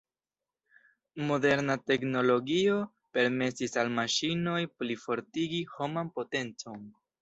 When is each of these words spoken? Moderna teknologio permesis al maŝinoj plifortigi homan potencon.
Moderna 1.31 1.75
teknologio 1.91 2.79
permesis 3.19 3.81
al 3.85 3.95
maŝinoj 4.01 4.59
plifortigi 4.81 5.65
homan 5.79 6.15
potencon. 6.21 6.87